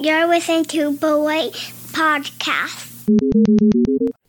[0.00, 1.54] You're listening to Beloit
[1.90, 3.08] Podcast.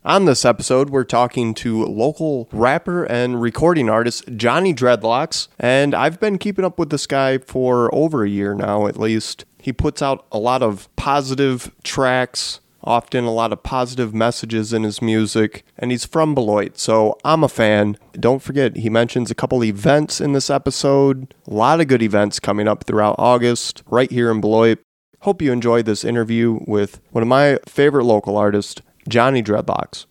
[0.04, 6.18] On this episode, we're talking to local rapper and recording artist Johnny Dreadlocks, and I've
[6.18, 9.44] been keeping up with this guy for over a year now at least.
[9.58, 14.82] He puts out a lot of positive tracks, often a lot of positive messages in
[14.82, 17.96] his music, and he's from Beloit, so I'm a fan.
[18.14, 21.32] Don't forget, he mentions a couple events in this episode.
[21.46, 24.80] A lot of good events coming up throughout August, right here in Beloit.
[25.24, 30.06] Hope you enjoyed this interview with one of my favorite local artists, Johnny Dreadlocks.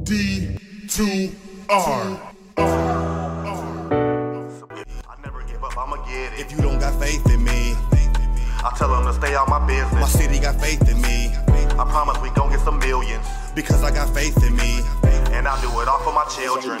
[0.00, 2.18] D2R.
[2.56, 2.62] I
[5.22, 6.02] never give up, I'ma.
[6.38, 9.92] If you don't got faith in me, I tell them to stay out my business.
[9.92, 11.26] my city got faith in me.
[11.78, 13.26] I promise we gon' get some millions.
[13.54, 14.80] Because I got faith in me.
[15.36, 16.80] And I do it all for my children.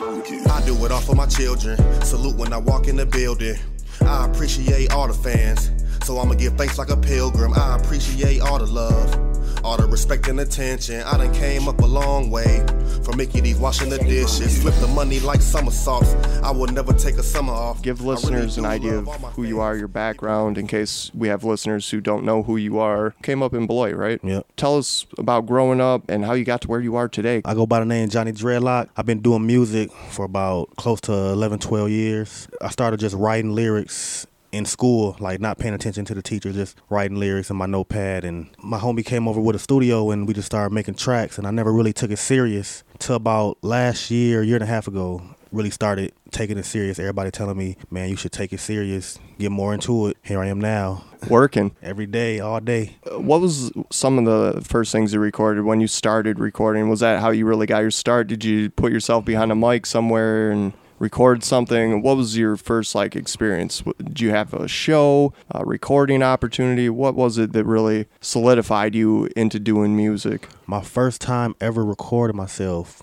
[0.50, 1.76] I do it all for my children.
[2.02, 3.56] Salute when I walk in the building.
[4.00, 5.70] I appreciate all the fans.
[6.08, 7.52] So I'ma give thanks like a pilgrim.
[7.52, 11.02] I appreciate all the love, all the respect and attention.
[11.02, 12.64] I done came up a long way
[13.04, 14.62] from Mickey D's washing the dishes.
[14.62, 16.14] Flip the money like somersaults.
[16.42, 17.82] I will never take a summer off.
[17.82, 21.28] Give I really listeners an idea of who you are, your background, in case we
[21.28, 23.14] have listeners who don't know who you are.
[23.22, 24.18] Came up in Beloit, right?
[24.24, 24.46] Yep.
[24.56, 27.42] Tell us about growing up and how you got to where you are today.
[27.44, 28.88] I go by the name Johnny Dreadlock.
[28.96, 32.48] I've been doing music for about close to 11, 12 years.
[32.62, 36.76] I started just writing lyrics in school, like not paying attention to the teacher, just
[36.88, 38.24] writing lyrics in my notepad.
[38.24, 41.38] And my homie came over with a studio and we just started making tracks.
[41.38, 44.88] And I never really took it serious till about last year, year and a half
[44.88, 45.22] ago.
[45.50, 46.98] Really started taking it serious.
[46.98, 50.18] Everybody telling me, man, you should take it serious, get more into it.
[50.22, 51.74] Here I am now, Working.
[51.82, 52.96] every day, all day.
[53.10, 56.90] Uh, what was some of the first things you recorded when you started recording?
[56.90, 58.26] Was that how you really got your start?
[58.26, 62.02] Did you put yourself behind a mic somewhere and record something?
[62.02, 63.82] What was your first like experience?
[63.98, 66.88] Did you have a show, a recording opportunity?
[66.88, 70.48] What was it that really solidified you into doing music?
[70.66, 73.02] My first time ever recording myself,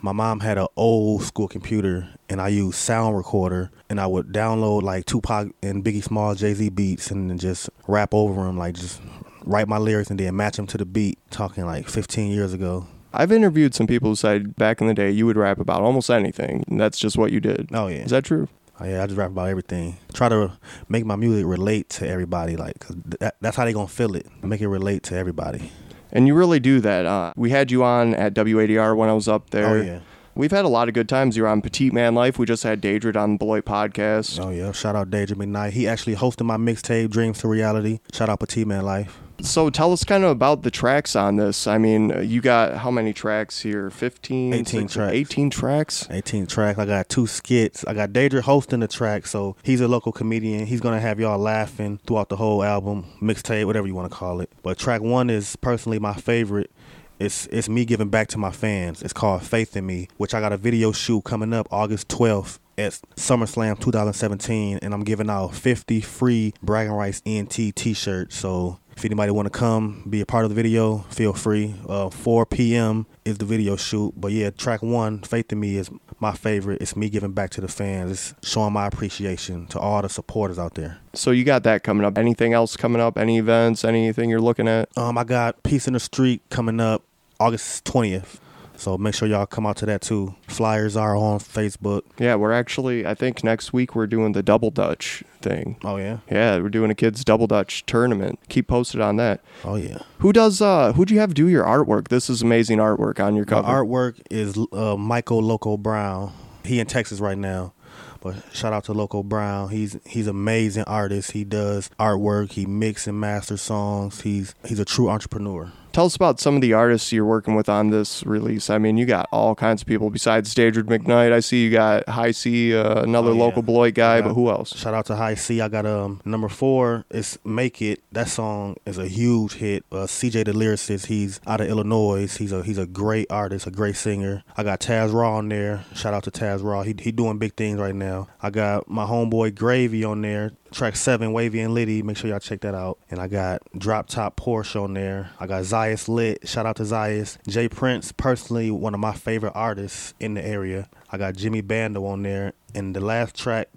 [0.00, 4.28] my mom had an old school computer and I used sound recorder and I would
[4.28, 8.74] download like Tupac and Biggie Small Jay Z beats and just rap over them, like
[8.74, 9.00] just
[9.44, 11.18] write my lyrics and then match them to the beat.
[11.30, 12.86] Talking like 15 years ago.
[13.18, 16.08] I've interviewed some people who said back in the day you would rap about almost
[16.08, 16.64] anything.
[16.68, 17.68] And that's just what you did.
[17.72, 18.48] Oh yeah, Is that true?
[18.80, 19.02] oh, yeah.
[19.02, 19.96] I just rap about everything.
[20.14, 20.52] Try to
[20.88, 24.26] make my music relate to everybody, like 'cause that, that's how they gonna feel it.
[24.42, 25.72] Make it relate to everybody.
[26.12, 27.04] And you really do that.
[27.04, 29.66] Uh, we had you on at WADR when I was up there.
[29.68, 29.98] Oh yeah.
[30.36, 31.36] We've had a lot of good times.
[31.36, 32.38] You're on Petite Man Life.
[32.38, 34.38] We just had Daedrid on the Beloit podcast.
[34.40, 34.70] Oh yeah.
[34.70, 35.72] Shout out Danger McKnight.
[35.72, 37.98] He actually hosted my mixtape Dreams to Reality.
[38.12, 39.18] Shout out Petite Man Life.
[39.40, 41.66] So tell us kind of about the tracks on this.
[41.66, 43.88] I mean, you got how many tracks here?
[43.88, 44.52] 15?
[44.52, 45.14] 18 16, tracks.
[45.14, 46.08] 18 tracks?
[46.10, 46.78] 18 tracks.
[46.78, 47.84] I got two skits.
[47.86, 50.66] I got Daedra hosting the track, so he's a local comedian.
[50.66, 54.40] He's gonna have y'all laughing throughout the whole album, mixtape, whatever you want to call
[54.40, 54.50] it.
[54.62, 56.72] But track one is personally my favorite.
[57.20, 59.02] It's it's me giving back to my fans.
[59.02, 62.58] It's called Faith in Me, which I got a video shoot coming up August 12th
[62.78, 68.36] at SummerSlam 2017, and I'm giving out 50 free Bragging Rights ENT T-shirts.
[68.36, 71.74] So if anybody want to come be a part of the video, feel free.
[71.88, 73.06] Uh, 4 p.m.
[73.24, 74.14] is the video shoot.
[74.16, 76.82] But yeah, track one, Faith in Me, is my favorite.
[76.82, 78.10] It's me giving back to the fans.
[78.10, 80.98] It's showing my appreciation to all the supporters out there.
[81.14, 82.18] So you got that coming up.
[82.18, 83.16] Anything else coming up?
[83.16, 83.84] Any events?
[83.84, 84.88] Anything you're looking at?
[84.96, 87.04] Um, I got Peace in the Street coming up
[87.38, 88.38] August 20th.
[88.78, 90.36] So make sure y'all come out to that too.
[90.46, 92.02] Flyers are on Facebook.
[92.16, 95.76] Yeah, we're actually, I think next week we're doing the Double Dutch thing.
[95.84, 96.18] Oh yeah.
[96.30, 98.38] Yeah, we're doing a kids Double Dutch tournament.
[98.48, 99.40] Keep posted on that.
[99.64, 99.98] Oh yeah.
[100.20, 102.06] Who does, uh, who'd you have do your artwork?
[102.08, 103.68] This is amazing artwork on your My cover.
[103.84, 106.32] artwork is uh, Michael Loco Brown.
[106.64, 107.72] He in Texas right now.
[108.20, 109.70] But shout out to Loco Brown.
[109.70, 111.30] He's he's amazing artist.
[111.32, 112.50] He does artwork.
[112.52, 114.22] He mix and master songs.
[114.22, 115.72] He's he's a true entrepreneur.
[115.98, 118.70] Tell us about some of the artists you're working with on this release.
[118.70, 121.32] I mean, you got all kinds of people besides Daedrid McKnight.
[121.32, 123.40] I see you got High C, uh, another Oh, yeah.
[123.40, 124.76] local Beloit guy, I but who else?
[124.76, 125.60] Shout out to High C.
[125.60, 127.04] I got um number four.
[127.10, 128.00] It's Make It.
[128.12, 129.84] That song is a huge hit.
[129.90, 131.06] Uh, CJ the lyricist.
[131.06, 132.28] He's out of Illinois.
[132.32, 134.44] He's a he's a great artist, a great singer.
[134.56, 135.84] I got Taz Raw on there.
[135.96, 136.82] Shout out to Taz Raw.
[136.82, 138.28] He he doing big things right now.
[138.40, 140.52] I got my homeboy Gravy on there.
[140.70, 142.02] Track seven, Wavy and Liddy.
[142.02, 142.98] Make sure y'all check that out.
[143.10, 145.30] And I got Drop Top Porsche on there.
[145.40, 146.46] I got Zayas Lit.
[146.46, 147.38] Shout out to Zayas.
[147.48, 150.88] Jay Prince, personally one of my favorite artists in the area.
[151.10, 152.52] I got Jimmy Bando on there.
[152.74, 153.68] And the last track,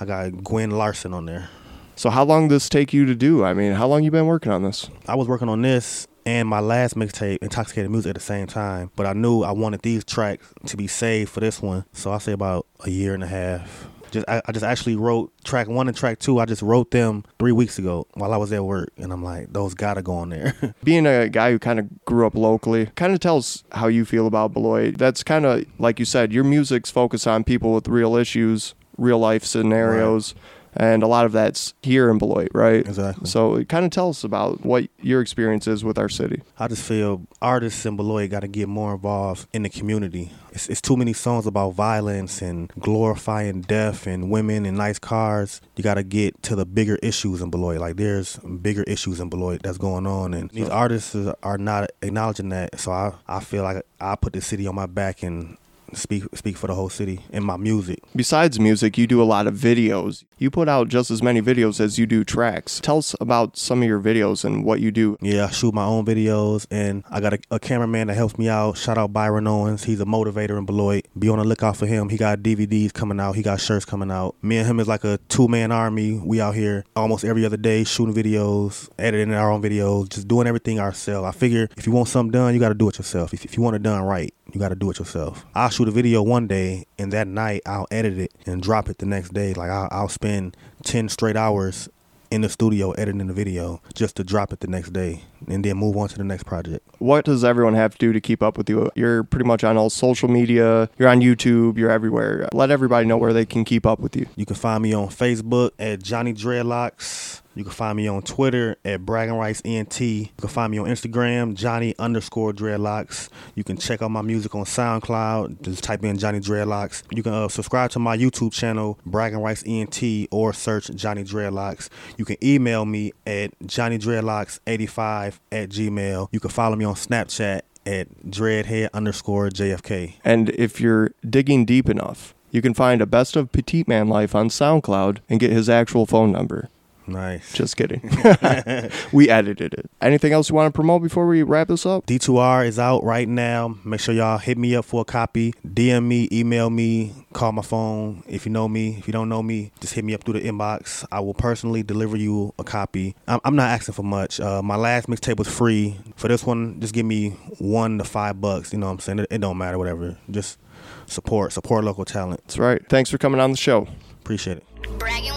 [0.00, 1.48] I got Gwen Larson on there.
[1.94, 3.44] So how long does this take you to do?
[3.44, 4.88] I mean, how long you been working on this?
[5.06, 8.90] I was working on this and my last mixtape, Intoxicated Music, at the same time.
[8.96, 11.84] But I knew I wanted these tracks to be saved for this one.
[11.92, 13.88] So I say about a year and a half.
[14.12, 16.38] Just I, I just actually wrote track one and track two.
[16.38, 19.52] I just wrote them three weeks ago while I was at work, and I'm like,
[19.52, 20.74] those gotta go on there.
[20.84, 24.26] Being a guy who kind of grew up locally, kind of tells how you feel
[24.26, 24.98] about Beloit.
[24.98, 29.18] That's kind of like you said, your music's focused on people with real issues, real
[29.18, 30.34] life scenarios.
[30.74, 32.86] And a lot of that's here in Beloit, right?
[32.86, 33.28] Exactly.
[33.28, 36.42] So it kind of tells us about what your experience is with our city.
[36.58, 40.32] I just feel artists in Beloit got to get more involved in the community.
[40.50, 45.60] It's, it's too many songs about violence and glorifying death and women and nice cars.
[45.76, 47.78] You got to get to the bigger issues in Beloit.
[47.78, 52.48] Like there's bigger issues in Beloit that's going on, and these artists are not acknowledging
[52.50, 52.80] that.
[52.80, 55.56] So I, I feel like I put the city on my back and
[55.94, 58.00] speak speak for the whole city in my music.
[58.14, 60.24] Besides music, you do a lot of videos.
[60.38, 62.80] You put out just as many videos as you do tracks.
[62.80, 65.16] Tell us about some of your videos and what you do.
[65.20, 68.48] Yeah, I shoot my own videos, and I got a, a cameraman that helps me
[68.48, 68.76] out.
[68.76, 69.84] Shout out Byron Owens.
[69.84, 71.06] He's a motivator in Beloit.
[71.18, 72.08] Be on the lookout for him.
[72.08, 73.36] He got DVDs coming out.
[73.36, 74.34] He got shirts coming out.
[74.42, 76.18] Me and him is like a two man army.
[76.18, 80.46] We out here almost every other day shooting videos, editing our own videos, just doing
[80.46, 81.26] everything ourselves.
[81.26, 83.32] I figure if you want something done, you got to do it yourself.
[83.32, 85.44] If, if you want it done right, you got to do it yourself.
[85.54, 88.98] I'll shoot a video one day, and that night I'll edit it and drop it
[88.98, 89.54] the next day.
[89.54, 91.88] Like I'll, I'll spend ten straight hours
[92.30, 95.76] in the studio editing the video just to drop it the next day and then
[95.76, 96.82] move on to the next project.
[96.98, 98.90] What does everyone have to do to keep up with you?
[98.94, 102.48] You're pretty much on all social media, you're on YouTube, you're everywhere.
[102.54, 104.26] Let everybody know where they can keep up with you.
[104.34, 107.41] You can find me on Facebook at Johnny Dreadlocks.
[107.54, 110.00] You can find me on Twitter at Bragging Rights ENT.
[110.00, 113.28] You can find me on Instagram, Johnny underscore Dreadlocks.
[113.54, 115.62] You can check out my music on SoundCloud.
[115.62, 117.02] Just type in Johnny Dreadlocks.
[117.10, 121.88] You can uh, subscribe to my YouTube channel, Bragging Rights ENT, or search Johnny Dreadlocks.
[122.16, 126.28] You can email me at Johnny Dreadlocks85 at Gmail.
[126.32, 130.14] You can follow me on Snapchat at Dreadhead underscore JFK.
[130.24, 134.34] And if you're digging deep enough, you can find a best of Petite Man Life
[134.34, 136.68] on SoundCloud and get his actual phone number.
[137.06, 137.52] Nice.
[137.52, 138.00] Just kidding.
[139.12, 139.90] we edited it.
[140.00, 142.06] Anything else you want to promote before we wrap this up?
[142.06, 143.76] D2R is out right now.
[143.84, 145.52] Make sure y'all hit me up for a copy.
[145.66, 148.22] DM me, email me, call my phone.
[148.26, 150.48] If you know me, if you don't know me, just hit me up through the
[150.48, 151.04] inbox.
[151.10, 153.14] I will personally deliver you a copy.
[153.26, 154.40] I'm, I'm not asking for much.
[154.40, 155.96] Uh, my last mixtape was free.
[156.16, 158.72] For this one, just give me one to five bucks.
[158.72, 159.18] You know what I'm saying?
[159.20, 160.16] It, it don't matter, whatever.
[160.30, 160.58] Just
[161.06, 162.40] support, support local talent.
[162.44, 162.82] That's right.
[162.88, 163.88] Thanks for coming on the show.
[164.20, 164.64] Appreciate it.
[164.98, 165.32] Bragging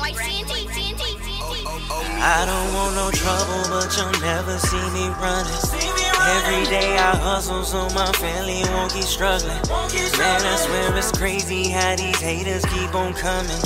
[2.26, 5.62] I don't want no trouble, but you'll never see me running.
[6.42, 9.62] Every day I hustle so my family won't keep struggling.
[10.18, 13.62] Man, I swear it's crazy how these haters keep on coming.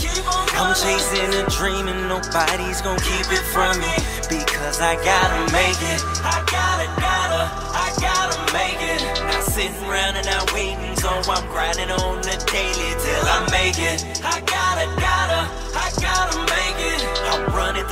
[0.59, 3.95] I'm chasing a dream and nobody's gonna keep it from me.
[4.27, 6.03] Because I gotta make it.
[6.19, 9.23] I gotta, gotta, I gotta make it.
[9.23, 13.79] Not sitting around and not waiting, so I'm grinding on the daily till I make
[13.79, 14.03] it.
[14.19, 15.47] I gotta, gotta,
[15.79, 17.07] I gotta make it.
[17.31, 17.87] I'm running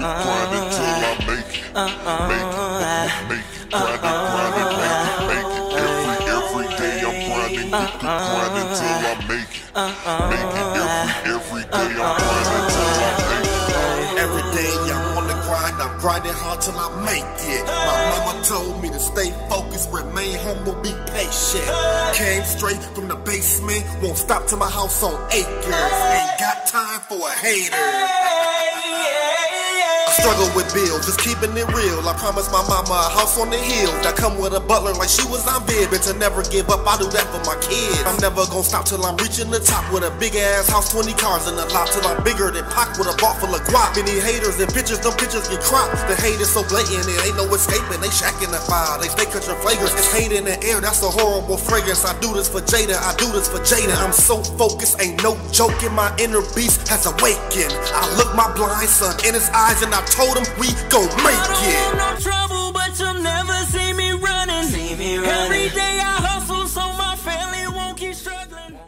[0.00, 1.76] Every day I'm grinding, grinding till I make it.
[1.76, 1.92] Uh,
[2.24, 5.76] make it, make it, uh, grinding, grinding, make it, make it.
[5.76, 9.68] Every, every day I'm grinding, uh, grinding till I make it.
[10.32, 13.68] Make it, every, every day I'm grinding till I make it.
[14.24, 17.64] Every day I'm on the grind, I'm grinding hard till I make it.
[17.68, 21.68] My mama told me to stay focused, remain humble, be patient.
[22.16, 25.68] Came straight from the basement, won't stop till my house on acres.
[25.68, 28.59] Ain't got time for a hater.
[30.20, 32.04] Struggle with bills, just keeping it real.
[32.04, 33.88] I promised my mama a house on the hill.
[34.04, 35.88] That come with a butler like she was on bid.
[35.88, 38.04] But to never give up, I do that for my kids.
[38.04, 41.16] I'm never gonna stop till I'm reaching the top with a big ass house, 20
[41.16, 41.88] cars in the lot.
[41.88, 43.96] Till I'm bigger than Pac with a ball full of guap.
[43.96, 45.96] Many haters and pictures, them pictures get cropped.
[46.04, 48.04] The hate is so blatant, it ain't no escaping.
[48.04, 49.96] They shacking the fire, they stay catching flagrants.
[49.96, 52.04] It's hate in the air, that's a horrible fragrance.
[52.04, 53.96] I do this for Jada, I do this for Jada.
[54.04, 55.96] I'm so focused, ain't no joking.
[55.96, 57.72] My inner beast has awakened.
[57.96, 61.38] I look my blind son in his eyes and I told him we gon' make
[61.38, 61.98] I don't it.
[61.98, 64.64] want no trouble, but you'll never see me running.
[64.64, 65.30] See me running.
[65.30, 68.78] Every day I hustle so my family won't keep struggling.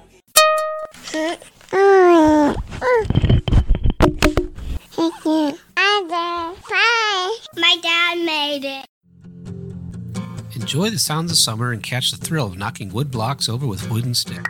[7.55, 8.87] My dad made it.
[10.57, 13.89] Enjoy the sounds of summer and catch the thrill of knocking wood blocks over with
[13.91, 14.47] wooden stick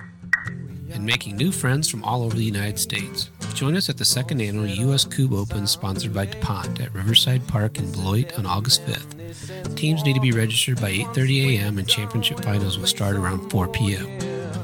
[0.93, 3.31] and making new friends from all over the United States.
[3.63, 5.05] Join us at the second annual U.S.
[5.05, 9.77] Kubb Open sponsored by DuPont at Riverside Park in Beloit on August 5th.
[9.77, 11.79] Teams need to be registered by 8:30 a.m.
[11.79, 14.09] and championship finals will start around 4 p.m.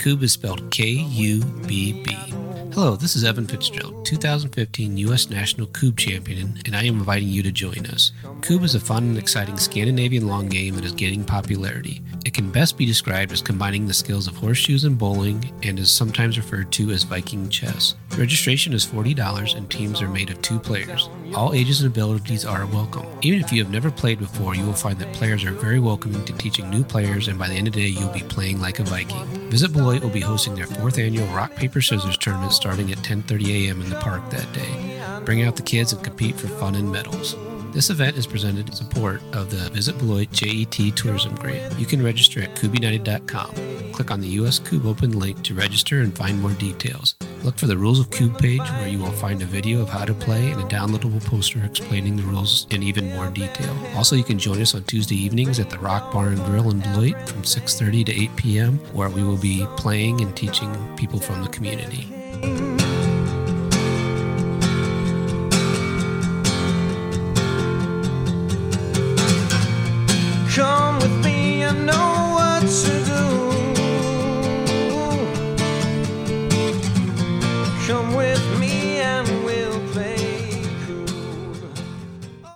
[0.00, 2.47] Kubb is spelled K-U-B-B.
[2.72, 5.30] Hello, this is Evan Fitzgerald, 2015 U.S.
[5.30, 8.12] National Kubb Champion, and I am inviting you to join us.
[8.42, 12.02] Kubb is a fun and exciting Scandinavian long game that is gaining popularity.
[12.26, 15.90] It can best be described as combining the skills of horseshoes and bowling, and is
[15.90, 17.94] sometimes referred to as Viking chess.
[18.16, 21.08] Registration is $40 and teams are made of two players.
[21.34, 23.06] All ages and abilities are welcome.
[23.22, 26.24] Even if you have never played before, you will find that players are very welcoming
[26.24, 28.78] to teaching new players, and by the end of the day, you'll be playing like
[28.78, 29.24] a Viking.
[29.50, 33.66] Visit Beloit will be hosting their fourth annual Rock Paper Scissors tournament starting at 10:30
[33.66, 33.80] a.m.
[33.82, 35.20] in the park that day.
[35.24, 37.36] Bring out the kids and compete for fun and medals.
[37.72, 41.78] This event is presented in support of the Visit Beloit JET Tourism Grant.
[41.78, 43.92] You can register at KubbUnited.com.
[43.92, 47.14] Click on the US Kubb Open link to register and find more details.
[47.44, 50.04] Look for the Rules of Kubb page where you will find a video of how
[50.04, 53.74] to play and a downloadable poster explaining the rules in even more detail.
[53.96, 56.80] Also, you can join us on Tuesday evenings at the Rock Bar and Grill in
[56.80, 58.78] Beloit from 6:30 to 8 p.m.
[58.92, 62.77] where we will be playing and teaching people from the community.